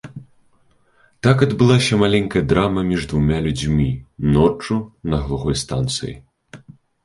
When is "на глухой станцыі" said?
5.15-6.19